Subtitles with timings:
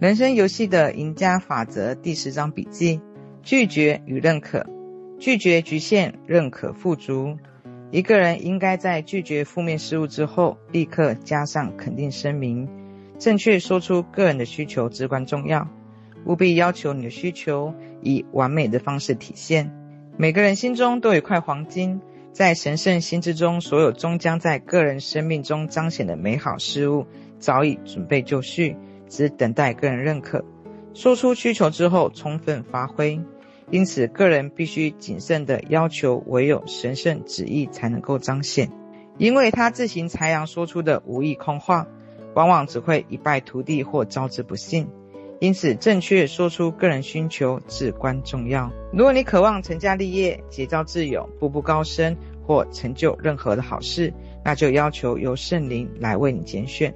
[0.00, 3.00] 人生游戏的赢家法则第十章笔记：
[3.42, 4.64] 拒绝与认可，
[5.18, 7.36] 拒绝局限，认可富足。
[7.90, 12.68] 一个人应该在拒绝负面事物之后，立刻加上肯定声明。
[13.18, 15.68] 正确说出个人的需求至关重要，
[16.26, 19.74] 务必要求你的需求以完美的方式体现。
[20.16, 27.04] 每个人心中都有一块黄金，在神圣心之中，所有终将在个人生命中彰显的美好事物，
[27.40, 28.76] 早已准备就绪。
[29.08, 30.44] 只等待个人认可，
[30.94, 33.20] 说出需求之后充分发挥。
[33.70, 38.70] 因此，个人必须谨慎地要求，唯有神圣旨意才能够彰显。
[39.18, 41.86] 因为他自行裁量说出的无意空话，
[42.34, 44.88] 往往只会一败涂地或招致不幸。
[45.40, 48.72] 因此，正确说出个人需求至关重要。
[48.92, 54.12] 如果你渴望成家立业、结交挚友、步步高升或成就任何的好事，
[54.44, 56.94] 那就要求由圣灵来为你拣选。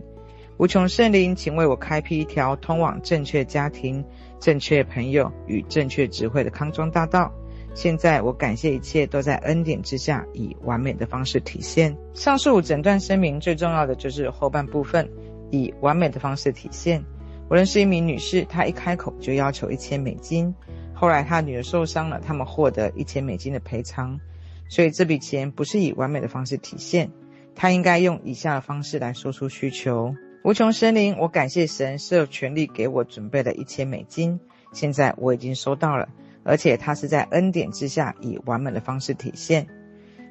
[0.62, 4.04] 无穷圣灵，请为我开辟一条通往正确家庭、
[4.38, 7.32] 正确朋友与正确智慧的康庄大道。
[7.74, 11.98] 现在，我感谢一切都在恩典之下以完美的方式体现。
[12.14, 15.10] 上述整段声明最重要的就是后半部分，
[15.50, 17.02] 以完美的方式体现。
[17.48, 20.54] 我认识一名女士，她一开口就要求一千美金。
[20.94, 24.20] 后来她女儿受伤了，他们获得一千美金的赔偿。
[24.68, 27.10] 所以这笔钱不是以完美的方式体现，
[27.56, 30.14] 她应该用以下的方式来说出需求。
[30.44, 34.40] 无穷圣灵，我感谢神是有权利给我准备了一千美金，
[34.72, 36.08] 现在我已经收到了，
[36.42, 39.68] 而且它是在恩典之下以完美的方式体现。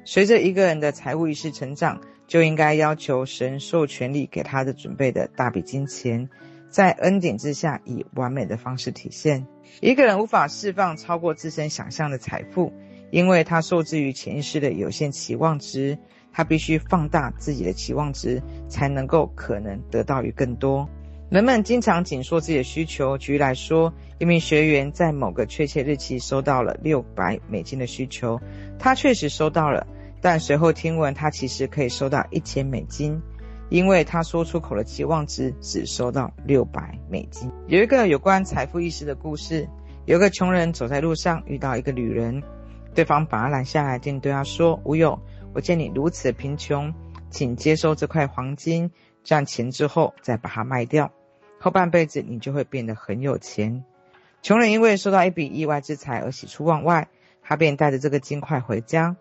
[0.04, 6.28] 随着一个人的财务意识成长，就应该要求神授权力给他的准备的大笔金钱，
[6.68, 9.46] 在恩典之下以完美的方式体现。
[9.80, 12.74] 一个人无法释放超过自身想象的财富，
[13.10, 15.98] 因为他受制于潜意识的有限期望值。
[16.32, 20.88] 他必须放大自己的期望值，才能够可能得到于更多。
[21.28, 23.16] 人们经常紧缩自己的需求。
[23.16, 28.38] 举例来说，一名学员在某个确切日期收到了六百美金的需求，
[28.78, 29.86] 他确实收到了，
[30.20, 33.18] 但随后听闻他其实可以收到一千美金，
[33.70, 37.50] 因为他说出口的期望值只收到六百美金。
[37.66, 39.66] 有一个有关财富意识的故事：
[40.04, 42.42] 有个穷人走在路上，遇到一个旅人，
[42.94, 45.18] 对方把他拦下来，并对他说：“无有。”
[45.54, 46.92] 我见你如此贫穷，
[47.30, 48.90] 请接收这块黄金，
[49.22, 51.12] 赚钱之后再把它卖掉，
[51.60, 53.84] 后半辈子你就会变得很有钱。
[54.40, 57.08] 穷人因为收到一笔意外之财而喜出望外，
[57.42, 59.14] 他便带着这个金块回家。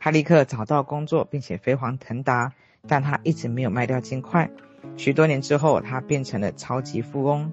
[0.00, 2.52] 他立刻找到工作，并且飞黄腾达，
[2.88, 4.50] 但他一直没有卖掉金块。
[4.96, 7.52] 许多年之后，他变成了超级富翁。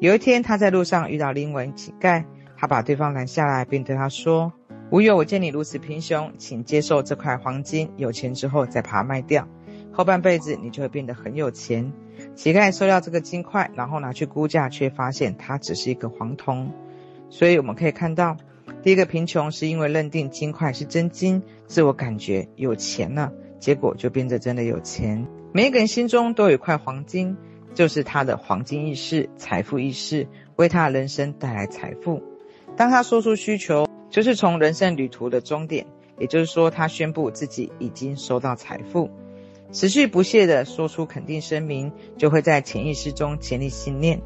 [0.00, 2.24] 有一天，他在路上遇到另一位乞丐，
[2.56, 4.52] 他把对方拦下来，并对他说。
[4.92, 7.88] 无有，我见你如此贫穷，请接受这块黄金。
[7.96, 9.46] 有钱之后再把它卖掉，
[9.92, 11.92] 后半辈子你就会变得很有钱。
[12.34, 16.72] 乞丐收掉这个金块，然后拿去估价，却发现它只是一个黄铜。
[17.28, 18.36] 所以我们可以看到，
[18.82, 25.24] 第一个贫穷是因为认定金块是真金，自我感觉有钱了，结果就变得真的有钱。
[25.52, 27.36] 每一个人心中都有一块黄金，
[27.74, 32.20] 就是他的黄金意识、财富意识，为他的人生带来财富。
[32.76, 33.86] 当他说出需求。
[34.10, 35.86] 就是从人生旅途的终点，
[36.18, 39.08] 也就是说，他宣布自己已经收到财富，
[39.72, 44.20] 持续不懈地说出肯定声明，就会在潜意识中建立信念。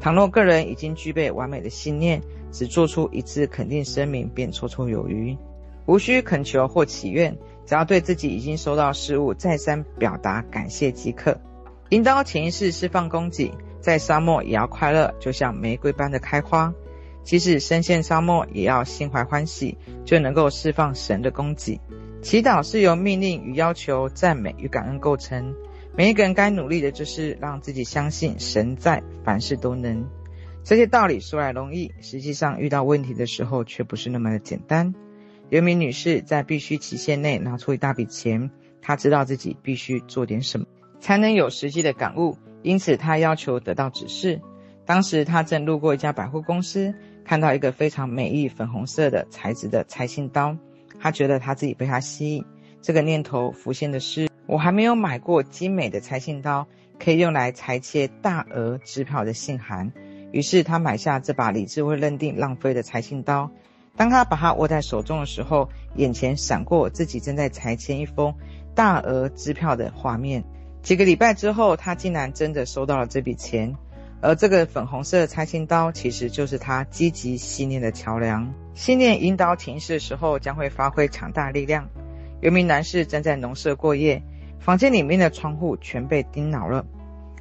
[0.00, 5.36] 倘若个人已经具备完美的信念，只做出一次肯定声明便绰绰有余，
[5.86, 7.36] 无需恳求或祈愿，
[7.66, 11.38] 只要对自己已经收到事物再三表达感谢即可。
[11.90, 16.74] 引导潜意识释放供给，在沙漠也要快乐，就像玫瑰般的开花。
[17.26, 21.80] 即使身陷沙漠，也要心怀欢喜，就能够释放神的供给。
[22.22, 25.52] 祈祷是由命令与要求、赞美与感恩构成。
[25.96, 30.08] 每一个人该努力的就是让自己相信神在，凡事都能。
[30.62, 34.94] 这些道理说来容易，实际上遇到问题的时候却不是那么的简单。
[35.48, 40.66] 有一名女士在必须期限内拿出一大笔钱，她知道自己必须做点什么，
[41.00, 44.40] 才能有实际的感悟，因此她要求得到指示。
[44.84, 46.94] 当时她正路过一家百货公司。
[47.26, 50.56] 看到一个非常美丽粉红色的材质的裁信刀，
[51.00, 52.44] 他觉得他自己被它吸引。
[52.80, 56.68] 这个念头浮现的是：我还没有买过精美的裁信刀，
[57.00, 59.92] 可以用来裁切大额支票的信函。
[60.30, 63.50] 于是他买下这把理智会认定浪费的裁信刀。
[63.96, 68.32] 当他把它握在手中的时候，眼前闪过自己正在裁切一封
[68.72, 70.44] 大额支票的画面。
[70.80, 73.74] 几个礼拜之后，他竟然真的收到了这笔钱。
[74.20, 78.52] 而这个粉红色的裁信刀，其实就是他积极信念的桥梁。
[78.74, 81.88] 信念引导潜意识的时候，将会发挥强大力量。
[82.40, 84.22] 有名男士正在农舍过夜，
[84.58, 86.84] 房间里面的窗户全被钉牢了。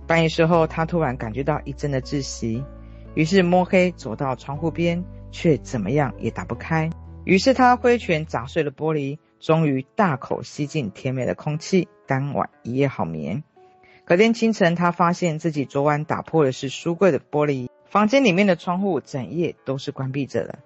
[0.06, 2.64] 半夜时候，他突然感觉到一阵的窒息，
[3.16, 6.90] 于是摸黑走到窗户边，却怎么样也打不开。
[7.24, 13.44] 于是他挥拳砸碎了玻璃，终于大口吸进甜美的空气，当晚一夜好眠。
[14.08, 20.60] 隔天清晨，他发现自己昨晚打破的是书柜的玻璃，房间里面的窗户整夜都是关闭着的。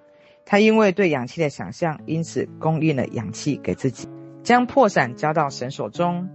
[0.45, 4.09] 他因为对氧气的想象，因此供应了氧气给自己，
[4.43, 6.27] 将破伞交到神手中。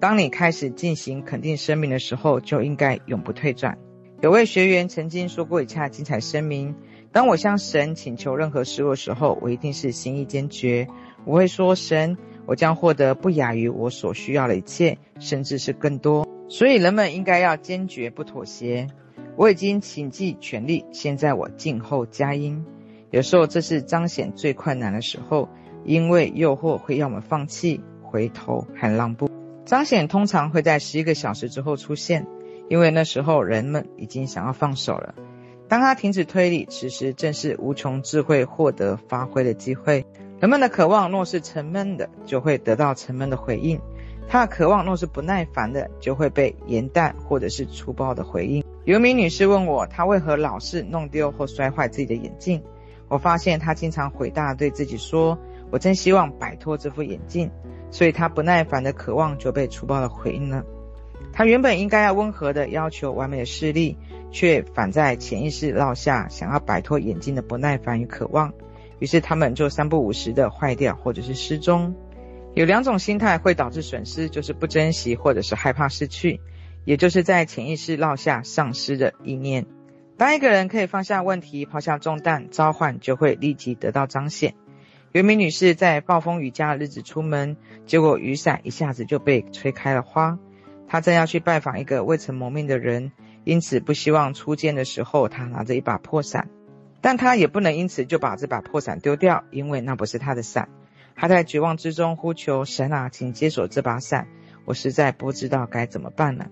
[0.00, 3.78] 当你开始进行肯定声明的时候，就应该永不退转。
[4.20, 6.74] 有位学员曾经说过以下精彩声明：
[7.10, 10.86] 当我向神请求任何事物的时候，我一定是心意坚决。
[11.24, 16.28] 我会说：神，我将获得不亚于我所需要的一切，甚至是更多。
[16.50, 18.88] 所以人们应该要坚决不妥协。
[19.36, 22.66] 我已经倾尽全力，现在我静候佳音。
[23.12, 25.48] 有时候这是彰显最困难的时候，
[25.84, 29.30] 因为诱惑会让我们放弃、回头和让步。
[29.64, 32.26] 彰显通常会在十一个小时之后出现，
[32.68, 35.14] 因为那时候人们已经想要放手了。
[35.68, 40.04] 当他停止推理，此时正是无穷智慧获得发挥的机会。
[40.40, 43.78] 人们的渴望若是沉闷的，就会得到沉闷的回应；
[44.28, 48.64] 他的渴望若是不耐烦的，就会被严淡或者是粗暴的回应。
[48.84, 52.62] 有一名女士问我，她为何老是弄丢或摔坏自己的眼镜？
[53.08, 55.38] 我发现她经常回答对自己说
[55.70, 57.50] ：“我真希望摆脱这副眼镜。”
[57.92, 60.64] 所以他不耐烦的渴望就被粗暴的回应了。
[61.32, 63.98] 他原本应该要温和的要求完美的视力，
[64.30, 68.52] 却反在潜意识落下想要摆脱眼镜的不耐烦与渴望。
[69.00, 71.96] 于是他们就三不五时的坏掉或者是失踪。
[72.54, 76.40] 有两种心态会导致损失，就是不珍惜或者是害怕失去，
[76.84, 79.66] 也就是在潜意识落下丧失的意念。
[80.16, 84.54] 当一个人可以放下问题，抛下重担，召唤就会立即得到彰显。
[85.12, 87.56] 有一名女士在暴风雨加的日子出门，
[87.86, 90.38] 结果雨伞一下子就被吹开了花。
[90.88, 93.12] 她正要去拜访一个未曾谋面的人，
[93.44, 96.48] 因此不希望初见的时候她拿着一把破伞。
[97.00, 100.68] 但她也不能因此就把这把破伞丢掉，因为那不是她的伞。
[101.16, 104.28] 他在绝望之中呼求神啊，请接手这把伞，
[104.64, 106.48] 我实在不知道该怎么办了。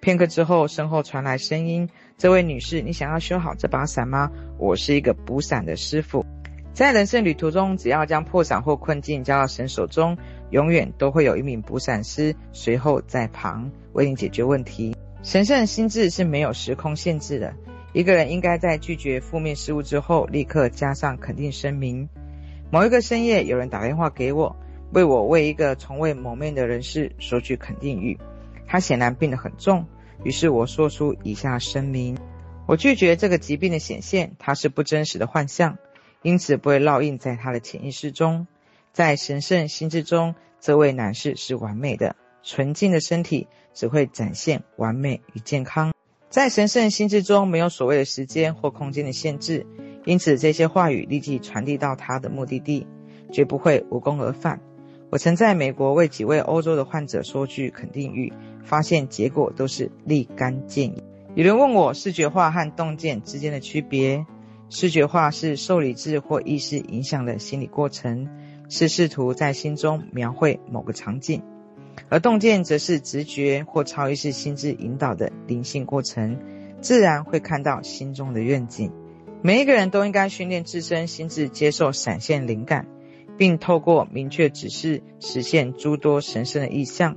[0.00, 4.30] 片刻之后，身后传来声音：“这位女士，你想要修好这把伞吗？
[4.58, 6.24] 我是一个补伞的师傅。”
[6.72, 10.16] 在人生旅途中，只要将破伞或困境交到神手中，
[10.50, 14.96] 永远都会有一名补伞师随后在旁为你解决问题。
[15.22, 17.52] 神圣心智是没有时空限制的。
[17.92, 22.08] 一个人应该在拒绝负面事物之后，立刻加上肯定声明。
[22.72, 24.56] 某一个深夜，有人打电话给我，
[24.92, 28.16] 为我为一个从未谋面的人士说句肯定语。
[28.66, 29.86] 他显然病得很重，
[30.22, 32.16] 于是我说出以下声明：
[32.66, 35.78] 我拒绝这个疾病的显现，它是不真实的幻象。
[36.22, 38.46] 因此不会烙印在他的潜意识中，
[38.92, 45.92] 在神圣心智中，这位男士是完美的，纯净的身体只会展现完美与健康。
[46.28, 49.66] 在神圣心智中，没有所谓的时间或空间的限制，
[50.04, 52.86] 因此这些话语立即传递到他的目的地，
[53.30, 54.60] 绝不会无功而返。
[55.10, 58.32] 我曾在美国为几位欧洲的患者说句肯定语，
[58.64, 61.02] 发现结果都是立竿见影。
[61.34, 64.26] 有人问我视觉化和洞见之间的区别。
[64.72, 68.28] 视觉化是受理智或意识影响的心理过程，
[68.68, 71.40] 是试图在心中描绘某个场景；
[72.08, 76.38] 而洞见则是直觉或超意识心智引导的灵性过程，
[76.80, 78.92] 自然会看到心中的愿景。
[79.42, 82.86] 每一个人都应该训练自身心智接受闪现灵感，
[83.38, 87.16] 并透过明确指示实现诸多神圣的意象。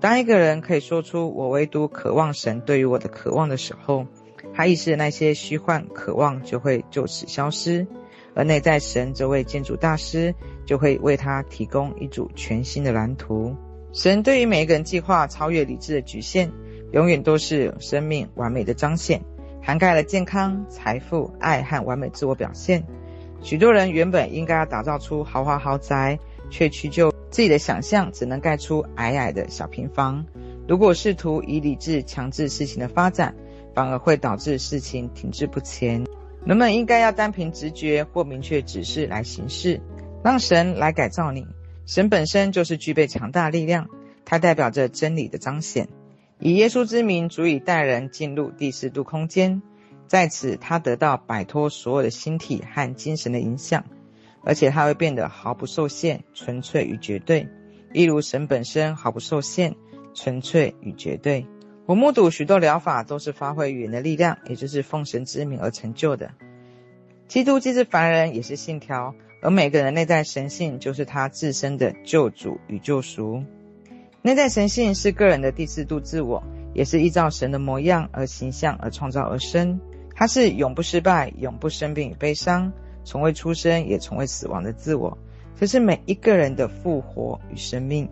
[0.00, 4.06] 当一个人可以说出“我唯独渴望神对于我的渴望”的时候，
[4.52, 7.86] 他意识的那些虚幻渴望就会就此消失，
[8.34, 10.34] 而内在神这位建筑大师
[10.66, 13.54] 就会为他提供一组全新的蓝图。
[13.92, 16.50] 神对于每一个人计划超越理智的局限，
[16.92, 19.22] 永远都是生命完美的彰显，
[19.64, 22.84] 涵盖了健康、财富、爱和完美自我表现。
[23.40, 26.18] 许多人原本应该要打造出豪华豪宅，
[26.50, 30.26] 却屈就自己的想象，只能盖出矮矮的小平房。
[30.68, 33.34] 如果试图以理智强制事情的发展，
[33.74, 36.04] 反而会导致事情停滞不前。
[36.44, 39.80] 人们应该要单凭直觉或明确指示来行事，
[40.22, 41.46] 让神来改造你。
[41.86, 43.88] 神本身就是具备强大力量，
[44.26, 45.88] 它代表着真理的彰显。
[46.38, 49.62] 以耶稣之名足以带人进入第四度空间，
[50.06, 53.84] 在此他得到摆脱所有的心体和精神的影响，
[54.42, 57.48] 而且他会变得毫不受限、纯粹与绝对，
[57.92, 59.74] 一如神本身毫不受限、
[60.12, 61.46] 纯粹与绝对。
[61.86, 66.32] 我目睹许多疗法都是发挥语言的力量，也就是奉神之名而成就的。
[67.28, 73.44] 基督既是凡人，也是信条，而每个人内在神性就是他自身的救主与救赎。
[74.26, 79.78] 内在神性是个人的第四度自我，也是依照神的模样而形象而创造而生。
[80.14, 82.72] 它是永不失败、永不生病与悲伤，
[83.04, 85.18] 从未出生也从未死亡的自我。
[85.60, 88.08] 这是每一个人的复活与生命。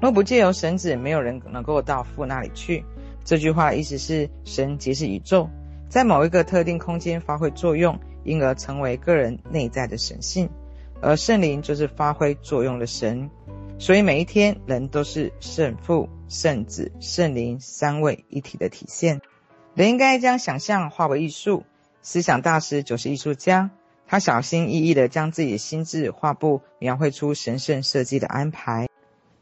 [0.00, 2.82] 若不借由神子，没有人能够到父那里去。
[3.22, 5.50] 这句话意思是，神即是宇宙，
[5.90, 10.48] 在某一个特定空间发挥作用，因而成为个人内在的神性。
[11.02, 13.28] 而圣灵就是发挥作用的神。
[13.80, 19.20] 所以每一天，人都是圣父、圣子、圣灵三位一体的体现。
[19.74, 21.64] 人应该将想象化为艺术。
[22.02, 23.70] 思想大师就是艺术家，
[24.06, 28.88] 他小心翼翼地将自己的心智画布描绘出神圣设计的安排。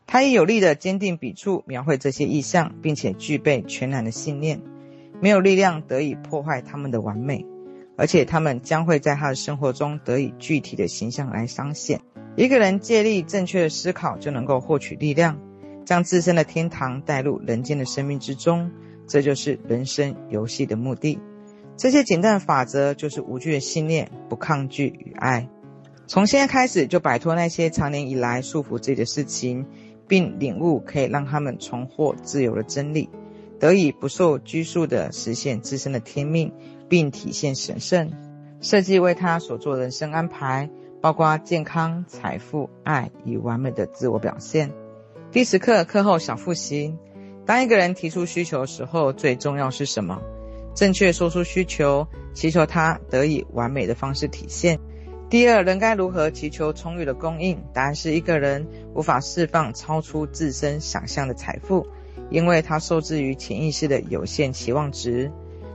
[0.06, 4.60] 他以有力的坚定笔触描绘这些意象，并且具备全然的信念，
[5.20, 7.46] 没有力量得以破坏他们的完美，
[7.96, 12.02] 而且他们将会在他的生活中得以具体的形象来彰显。
[12.36, 15.38] 一个人借力正确的思考，就能够获取力量，
[15.86, 18.70] 将自身的天堂带入人间的生命之中。
[19.08, 21.18] 这就是人生游戏的目的。
[21.76, 25.48] 这些简单的法则就是无惧的信念、不抗拒与爱。
[26.06, 29.64] 从现在开始，就摆脱那些长年以来束缚自己的事情，
[30.06, 33.08] 并领悟可以让他们重获自由的真理，
[33.58, 36.52] 得以不受拘束地实现自身的天命，
[36.88, 38.12] 并体现神圣，
[38.60, 40.68] 设计为他所做人生安排，
[41.06, 44.72] 包括健康、财富、爱与完美的自我表现。
[45.30, 46.96] 第十课课后小复习。
[47.44, 50.20] 当一个人提出需求的时候，最重要是什么？
[50.74, 54.80] 正确说出需求，祈求它得以完美的方式体现。
[55.30, 57.56] 第二，人该如何祈求充裕的供应？
[57.72, 61.86] 答案是一个人无法释放超出自身想象的财富，
[62.30, 65.30] 因为他受制于潜意识的有限期望值。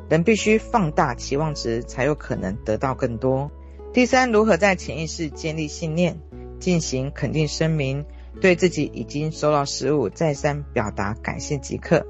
[0.10, 3.50] 人必须放大期望值，才有可能得到更多。
[3.94, 6.18] 第三，如何在潜意识建立信念，
[6.62, 8.06] 进行肯定声明。
[8.40, 12.08] 对自己已经收到食物，再三表达感谢即可。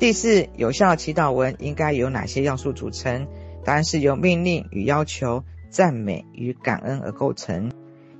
[0.00, 3.28] 第四，有效祈祷文应该由哪些要素组成？
[3.62, 7.70] 答案是由命令与要求、赞美与感恩而构成。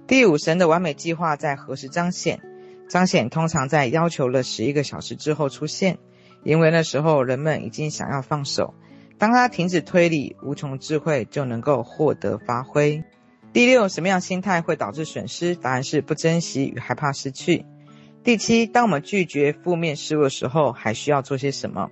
[0.07, 2.41] 第五，神的完美计划在何时彰显？
[2.89, 5.99] 彰显通常在要求了十一个小时之后出现，
[6.45, 8.73] 因为那时候人们已经想要放手。
[9.19, 13.05] 当他停止推理，无穷智慧就能够获得发挥。
[13.53, 15.55] 第六，什么样心态会导致损失？
[15.55, 17.65] 答案是不珍惜与害怕失去。
[18.25, 21.91] 第七，当我们拒绝负面事物的时候，还需要做些什么？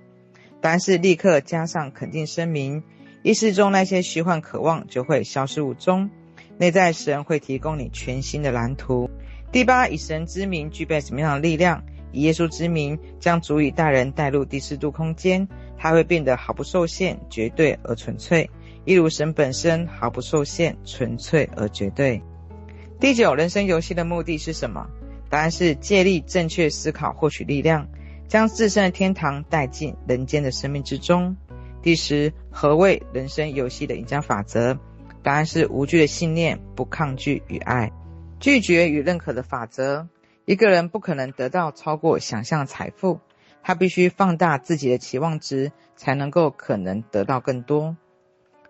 [0.59, 2.83] 答案是立刻加上肯定声明，
[3.21, 6.09] 意识中那些虚幻渴望就会消失无踪。
[6.57, 9.09] 内在神会提供你全新的蓝图。
[9.51, 11.83] 第八，以神之名具备什么样的力量？
[12.13, 15.45] 以耶稣之名将足以带人带入第四度空间，
[15.77, 18.49] 它会变得毫不受限、绝对而纯粹。
[18.85, 22.21] 一如神本身毫不受限、纯粹而绝对。
[22.99, 24.87] 第九，人生游戏的目的是什么？
[25.29, 27.87] 答案是借力正确思考，获取力量，
[28.27, 31.35] 将自身的天堂带进人间的生命之中。
[31.81, 34.77] 第十，何谓人生游戏的赢家法则？
[35.23, 37.91] 答案是无惧的信念、不抗拒与爱、
[38.39, 40.07] 拒绝与认可的法则。
[40.45, 43.21] 一个人不可能得到超过想象财富，
[43.61, 47.95] 他必须放大自己的期望值，才能够可能得到更多。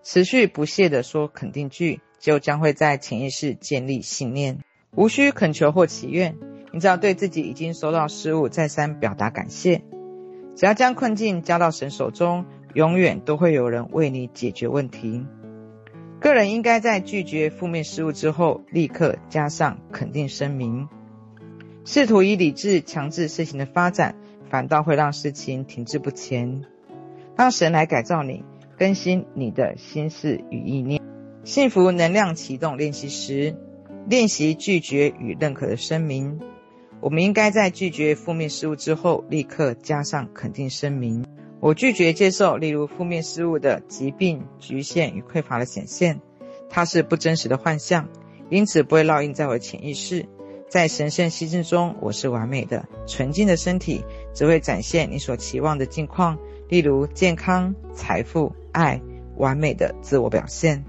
[0.04, 4.60] 持续不懈地说肯定句，就将会在潜意识建立信念。
[4.96, 6.38] 无需恳求或祈愿，
[6.72, 9.82] 你只要对自己已经收到事物再三表达感谢。
[10.56, 15.26] 只要将困境交到神手中，永远都会有人为你解决问题。
[16.20, 20.88] 个人应该在拒绝负面事物之后，立刻加上肯定声明。
[21.86, 24.16] 试图以理智强制事情的发展，
[24.50, 26.64] 反倒会让事情停滞不前。
[27.36, 28.44] 让神来改造你。
[28.76, 31.00] 更新你的心思与意念。
[31.44, 33.56] 幸福能量启动练习时，
[34.08, 36.40] 练习拒绝与认可的声明。
[37.00, 41.24] 我们应该在拒绝负面事物之后，立刻加上肯定声明。
[41.60, 46.20] 我拒绝接受，例如负面事物的疾病、局限与匮乏的显现，
[46.70, 48.10] 它是不真实的幻象，
[48.50, 50.26] 因此不会烙印在我的潜意识。
[50.74, 52.84] 在神圣心智中，我是完美的。
[53.06, 54.04] 纯净的身体
[54.34, 56.36] 只会展现你所期望的境况，
[56.68, 58.52] 例如健康、财富。
[58.72, 59.00] 爱
[59.38, 60.84] 完美的自我表现，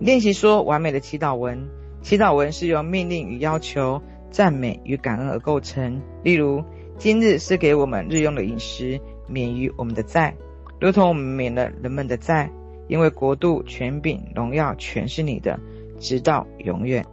[0.00, 1.68] 练习说完美的祈祷文。
[2.02, 6.02] 祈祷文是由命令与要求、赞美与感恩而构成。
[6.24, 6.64] 例如，
[6.98, 10.34] 今日是给我们日用的饮食，免于我们的债，
[10.80, 12.50] 如同我们免了人们的债，
[12.88, 15.56] 因为国度、权柄、荣耀全是你的，
[16.00, 17.06] 直到永远。